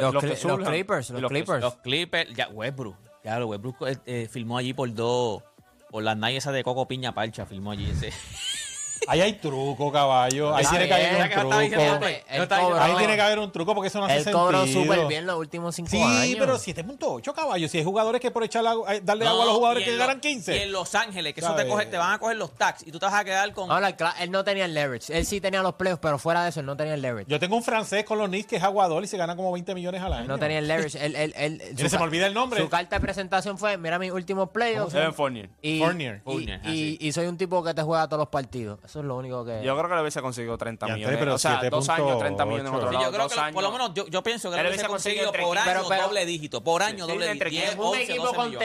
[0.49, 1.61] Los, Clippers, los Clippers.
[1.63, 2.35] Los Clippers.
[2.35, 2.97] Ya, Westbrook.
[3.23, 5.43] Ya, Westbrook eh, eh, filmó allí por dos.
[5.91, 7.45] Por las nallas esas de Coco Piña Parcha.
[7.47, 8.11] Filmó allí ese.
[9.07, 10.55] Ahí hay truco, caballo.
[10.55, 12.07] Ahí tiene que haber un truco.
[12.09, 14.45] Él Ahí tiene que haber un truco porque eso no hace Él sentido.
[14.45, 16.37] cobró súper bien los últimos cinco Sí, años.
[16.39, 17.71] pero 7.8 caballos.
[17.71, 19.97] Si hay jugadores que por echar agua- eh, darle No, agua a los jugadores que
[19.97, 20.57] ganan Los- 15.
[20.57, 22.93] Y en Los Ángeles, que eso te, coge, te van a coger los tax y
[22.93, 23.71] tú te vas a quedar con.
[23.71, 25.17] Ahora, él no tenía el leverage.
[25.17, 27.31] Él sí tenía los playoffs, pero fuera de eso, él no tenía el leverage.
[27.31, 29.75] Yo tengo un francés con los Knicks que es aguador y se gana como 20
[29.75, 30.23] millones al año.
[30.23, 31.05] Él no tenía el leverage.
[31.05, 31.61] Él, él, él-
[31.91, 32.61] se me olvida el nombre.
[32.61, 34.95] Su carta de presentación fue, mira mis últimos playoffs.
[35.15, 35.51] Fournier.
[35.63, 36.17] Y, Fournier.
[36.17, 38.79] y- Fournier, y- y soy un tipo que te juega todos los partidos.
[38.91, 39.63] Eso es lo único que...
[39.63, 41.17] Yo creo que le hubiese conseguido 30 Ya, millones.
[41.21, 41.93] pero o sea, dos 7.8.
[41.93, 43.05] años, 30 millones en otro Sí, lado.
[43.07, 43.79] yo creo dos que lo- por lo años.
[43.79, 45.89] menos yo, yo pienso que lo hubiese conseguido conseguido por año equipos.
[45.91, 46.65] Pero- doble dígito.
[46.65, 47.45] Por año Sí, doble dígito.
[47.47, 47.63] equipos.
[47.69, 48.59] 10, un 11, equipo 12 millones.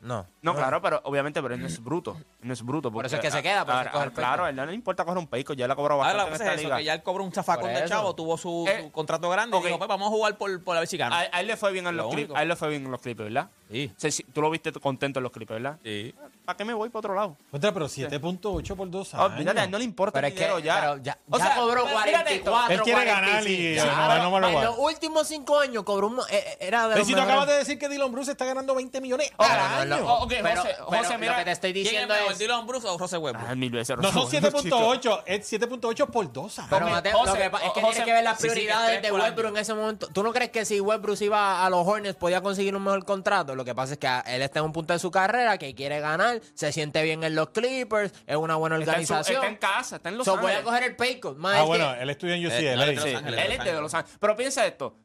[0.00, 0.26] Contendor.
[0.42, 0.52] No.
[0.52, 2.16] No, claro, pero obviamente, pero él no es bruto.
[2.42, 2.92] No es bruto.
[2.92, 5.04] Por eso porque- es que se queda, por eso ahora, Claro, él no le importa
[5.04, 6.76] coger un peico, ya él ha cobrado Ahora, bastante que en esta es eso, liga.
[6.78, 9.62] que ya él cobró un zafacón de chavo, tuvo su, Eh, su contrato grande ok.
[9.64, 11.16] y dijo, pues vamos a jugar por, por a ver si gana.
[11.18, 12.32] A, a él le fue bien en Lo los clips.
[12.36, 13.48] A él le fue bien en los clips, ¿verdad?
[13.70, 15.78] Sí, O sea, tú lo viste contento en los clips, ¿verdad?
[15.82, 16.14] sí.
[16.44, 17.36] ¿Para qué me voy para otro lado?
[17.50, 19.56] Contra, pero 7.8 por dos Ah, años.
[19.56, 20.80] A él no le importa Pero el es que dinero ya.
[20.80, 22.52] pero ya, O ya sea, cobró mírate esto.
[22.52, 23.86] 44, Él quiere ganar y 45.
[23.96, 26.20] no, Pero no me lo en los últimos cinco años cobró un...
[26.20, 28.44] eh, eh, era de Pero los si tú acabas de decir que Dylan Bruce está
[28.44, 29.95] ganando 20 millones Oh, al no es año.
[30.00, 31.32] Lo- Oh, ok, pero- José, pero José, mira.
[31.32, 32.38] lo que te estoy ¿Quién es diciendo mejor, es...
[32.38, 33.48] Dylan Bruce o José Westbrook?
[33.50, 33.96] Ah, mil veces.
[33.96, 36.70] No son Rosso, 7.8, es 7.8 por dos años.
[36.70, 38.48] Pero Mateo, lo José, que pa- es que José, tiene que ver las sí, sí,
[38.48, 40.08] que prioridades de por Westbrook en ese momento.
[40.08, 43.54] ¿Tú no crees que si Westbrook iba a los Hornets podía conseguir un mejor contrato?
[43.54, 45.74] Lo que pasa es que a- él está en un punto de su carrera que
[45.74, 49.36] quiere ganar, se siente bien en los Clippers, es una buena Está en, su- organización.
[49.44, 50.64] está en casa, está en Los So, voy a Ángeles.
[50.64, 51.36] coger el pay cut.
[51.36, 52.76] Más Ah, que- bueno, él estudia en Eh, UCLA.
[52.76, 54.16] no, él es de Sí, Los Ángeles, él es de Los Ángeles.
[54.20, 54.96] Pero piensa esto.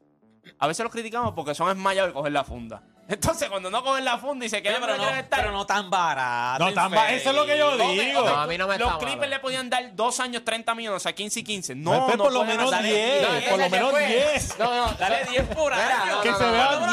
[0.58, 2.82] A veces los criticamos porque son esmayados y cogen la funda.
[3.12, 6.66] Entonces, cuando no cogen la funda y se quedan pero, no, pero no tan barato.
[6.66, 8.22] No tan ba- eso es lo que yo digo.
[8.26, 11.00] No, a mí no me Los Clippers le podían dar dos años, 30 millones, o
[11.00, 11.76] sea, 15 y 15.
[11.76, 13.32] No, Pues, no por lo menos hacer 10, eso.
[13.32, 14.06] No, por lo menos fue.
[14.08, 14.60] 10.
[14.60, 16.16] No, no, Dale 10 por año.
[16.16, 16.44] no, Que no, se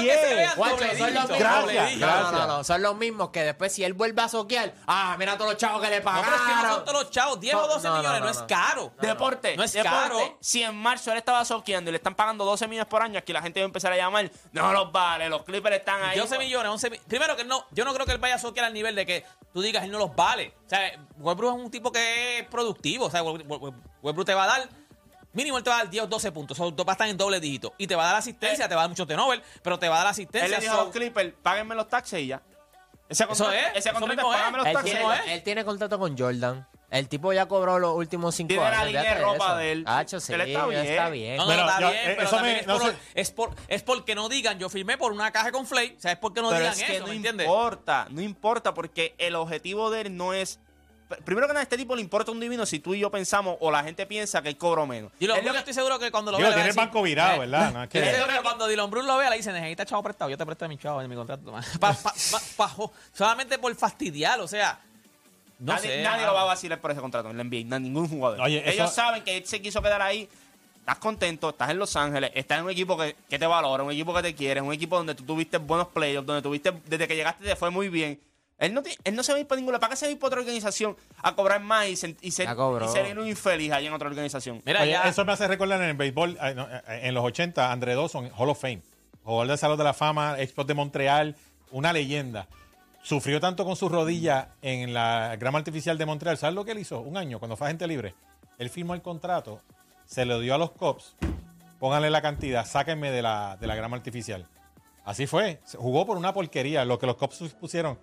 [0.02, 0.36] 10.
[0.36, 1.38] vean Guacho, doble son los dígito, mismos.
[1.38, 2.06] Gracias, doble dígito.
[2.06, 5.36] No, no, no, son los mismos que después si él vuelve a soquear, ah, mira
[5.36, 6.74] todos los chavos que le No, pero es que no pagaron.
[6.74, 7.40] son todos los chavos.
[7.40, 8.92] 10 o No, 12 no, no, millones no, es caro.
[9.00, 9.56] Deporte.
[9.56, 10.38] No es caro.
[10.40, 13.32] Si en marzo él estaba soqueando y le están pagando 12 millones por año, aquí
[13.32, 14.30] la gente va a empezar a llamar.
[14.52, 16.18] No los vale, los Clippers están ahí.
[16.18, 17.08] 12 millones, 11 millones.
[17.08, 19.24] Primero que no, yo no creo que él vaya a soquear al nivel de que
[19.52, 20.54] tú digas él no los vale.
[20.66, 20.80] O sea,
[21.18, 23.06] Westbrook es un tipo que es productivo.
[23.06, 24.68] O sea, We- We- Westbrook te va a dar.
[25.32, 26.58] Mínimo él te va a dar 10 o 12 puntos.
[26.58, 27.74] O sea, va a estar en doble dígito.
[27.78, 29.96] Y te va a dar asistencia, te va a dar mucho turnover, pero te va
[29.96, 30.48] a dar Él asistencia.
[30.48, 32.42] le dijo a so- los Clippers, páguenme los taxes y ya.
[33.08, 35.00] Ese contrato, es, ese eso contrato mismo es, págame los Él taxes.
[35.28, 36.66] él tiene contrato con Jordan.
[36.90, 38.86] El tipo ya cobró los últimos cinco Tiene la años.
[38.86, 39.56] línea de ropa eso.
[39.56, 39.84] de él.
[39.86, 40.86] Hacho, sí, Él está bien.
[40.86, 41.36] está bien.
[41.36, 43.30] No, no, Bueno, está yo- bien, eh, pero eso también me- es, no por, es,
[43.30, 45.96] por, es porque no digan, yo firmé por una caja con Flake.
[45.98, 47.46] O sea, es porque no Pero digan es que eso, no ¿me entiendes?
[47.46, 50.60] importa, no importa, porque el objetivo de él no es.
[51.10, 53.10] pr- Primero que nada, a este tipo le importa un divino si tú y yo
[53.10, 55.12] pensamos o la gente piensa que él cobró menos.
[55.20, 56.54] Y lo único que estoy seguro que cuando lo vea.
[56.54, 57.70] tiene el banco virado, eh, ¿verdad?
[57.74, 60.30] No es que- seguro que cuando Dylan Bruce lo vea, le dice, necesita chavo prestado.
[60.30, 61.52] Yo te presté mi chavo en mi contrato.
[61.80, 64.80] Pa- pa- pa- pa- jo- solamente por fastidiar, o sea.
[65.58, 66.02] No nadie, sé.
[66.02, 68.40] nadie lo va a vacilar por ese contrato en la NBA, ningún jugador.
[68.40, 70.28] Oye, Ellos eso- saben que él se quiso quedar ahí.
[70.80, 73.92] Estás contento, estás en Los Ángeles, estás en un equipo que, que te valora, un
[73.92, 77.14] equipo que te quiere, un equipo donde tú tuviste buenos playoffs, donde tuviste, desde que
[77.14, 78.18] llegaste te fue muy bien.
[78.56, 79.78] Él no, él no se va a ir para ninguna.
[79.78, 82.30] ¿Para qué se va a ir para otra organización a cobrar más y, se- y
[82.30, 84.62] ser, y ser un infeliz allá en otra organización?
[84.64, 85.02] Mira, Oye, ya.
[85.02, 88.58] eso me hace recordar en el béisbol, eh, en los 80, André Dawson, Hall of
[88.60, 88.80] Fame,
[89.22, 91.36] jugador del Salón de la Fama, Expos de Montreal,
[91.70, 92.48] una leyenda.
[93.02, 96.36] Sufrió tanto con su rodilla en la grama artificial de Montreal.
[96.36, 97.00] ¿Sabes lo que él hizo?
[97.00, 98.14] Un año, cuando fue agente libre.
[98.58, 99.62] Él firmó el contrato,
[100.04, 101.16] se lo dio a los Cubs,
[101.78, 104.48] pónganle la cantidad, sáquenme de la, de la grama artificial.
[105.04, 105.60] Así fue.
[105.64, 106.84] Se Jugó por una porquería.
[106.84, 107.98] Lo que los Cubs pusieron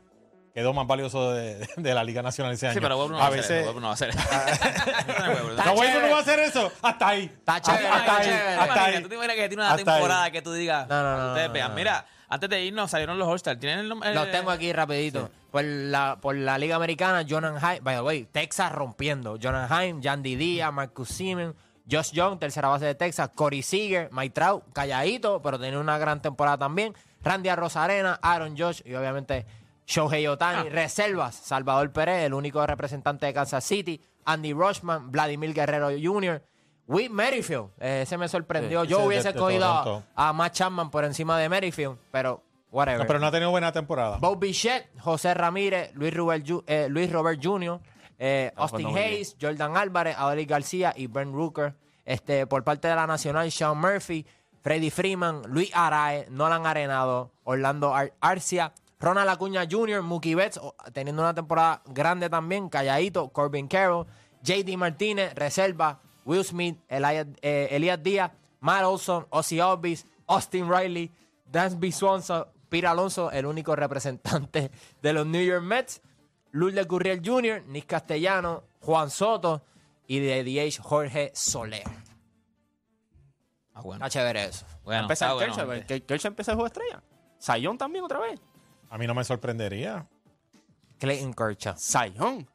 [0.56, 2.76] quedó más valioso de, de la Liga Nacional ese año.
[2.76, 3.76] Sí, pero Webber no a va a hacer veces.
[3.76, 4.20] no va a hacer eso.
[5.66, 6.08] No, Webber chévere.
[6.08, 6.72] no va a hacer eso.
[6.82, 7.24] Hasta ahí.
[7.26, 8.30] Está chévere, hasta ahí.
[8.60, 9.04] Hasta ahí.
[9.04, 10.88] ¿Tú te imaginas que tiene una temporada que tú digas?
[10.88, 11.76] No, ustedes vean.
[11.76, 13.60] Mira, antes de irnos salieron los All-Stars.
[13.60, 14.14] ¿Tienen el nombre?
[14.14, 15.30] Los tengo aquí rapidito.
[15.52, 19.38] Por, la, por la Liga Americana, Jonan Haim, by the way, Texas rompiendo.
[19.42, 21.54] Jonan Haim, Yandy Díaz, Marcus Siemens,
[21.90, 26.22] Josh Young, tercera base de Texas, Corey Seager, Mike Trout, calladito, pero tiene una gran
[26.22, 26.94] temporada también.
[27.24, 29.46] Randy Rosarena, Aaron Josh y obviamente
[29.86, 30.70] Shohei Otani.
[30.70, 36.42] Reservas, Salvador Pérez, el único representante de Kansas City, Andy Rushman, Vladimir Guerrero Jr.,
[36.88, 38.84] Whit Merrifield, eh, ese me sorprendió.
[38.84, 43.00] Sí, Yo ese es hubiese cogido a, Matt Chapman por encima de Merrifield, pero whatever.
[43.00, 44.18] No, pero no ha tenido buena temporada.
[44.18, 47.80] Bob Bichette, José Ramírez, Luis, Robert eh, Luis Robert Jr.,
[48.20, 51.76] eh, Ah, pues Austin no, Hayes, Jordan Álvarez, Adelis García y Ben Rooker.
[52.06, 54.26] Este, por parte de la Nacional, Sean Murphy,
[54.62, 58.74] Freddy Freeman, Luis Arae, Nolan Arenado, Orlando Ar- Arcia,
[59.06, 60.60] Ronald Acuña Jr., Mookie Betts,
[60.92, 64.08] teniendo una temporada grande también, calladito, Corbin Carroll,
[64.42, 71.12] JD Martínez, Reserva, Will Smith, Elias, eh, Elías Díaz, Matt Olson, Ozzy Alvis, Austin Riley,
[71.46, 74.72] Dansby Swanson, Pete Alonso, el único representante
[75.04, 76.02] de los New York Mets,
[76.52, 79.62] Lourdes Gurriel Jr., Nick Castellano, Juan Soto
[80.08, 81.84] y de DH Jorge Soler.
[83.76, 84.04] Ah, bueno.
[84.04, 84.66] Está chévere eso.
[84.84, 85.86] Bueno, Empezar está bueno, Kershaw, gente.
[85.86, 87.04] que Kershaw empieza el juego estrella.
[87.38, 88.40] Sayón también otra vez.
[88.90, 90.06] A mí no me sorprendería.
[91.00, 91.76] Clayton Kershaw.
[91.78, 92.48] Sayón.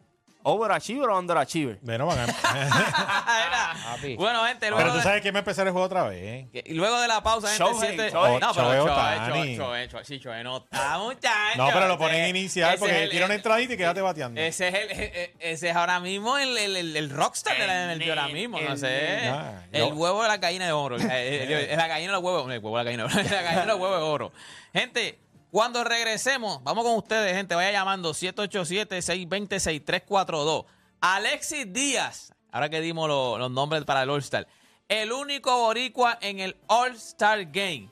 [0.42, 1.78] ¿Overachiever o underachiever?
[1.82, 2.26] Bueno, van a-.
[3.96, 4.16] Papi.
[4.16, 6.46] Bueno, gente, Pero luego, tú de, sabes que me empezar el juego otra vez.
[6.52, 8.10] y luego de la pausa, gente, Shohei, siete...
[8.10, 8.40] Shohei.
[8.40, 9.28] no, pero Shohei Shohei, Ohtani.
[9.28, 11.58] Shohei, Shohei, Shohei, sí, Shohei no está, muchacho.
[11.58, 14.00] No, pero lo Ese- ponen inicial ese porque es el- tira una entradita y quédate
[14.00, 14.40] bateando.
[14.40, 17.66] Ese es, el, e- e- ese es ahora mismo el, el, el, el rockstar de
[17.66, 19.28] la MLB ahora mismo, no el- sé.
[19.28, 20.96] Ah, el yo- huevo de la gallina de oro.
[20.96, 22.50] el- el- el- la gallina de los huevos.
[22.50, 24.32] El huevo de la gallina, la gallina de los huevos de oro.
[24.72, 25.18] Gente,
[25.50, 27.54] cuando regresemos, vamos con ustedes, gente.
[27.54, 30.64] Vaya llamando 787-620-6342.
[31.00, 34.46] Alexis Díaz, ahora que dimos lo- los nombres para el All-Star.
[34.88, 37.88] El único boricua en el All-Star Game.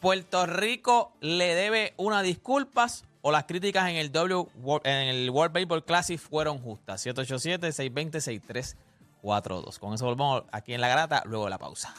[0.00, 4.48] Puerto Rico le debe unas disculpas o las críticas en el, w,
[4.82, 7.06] en el World Baseball Classic fueron justas.
[7.06, 9.78] 787-620-6342.
[9.78, 11.94] Con eso volvemos aquí en La Grata luego de la pausa.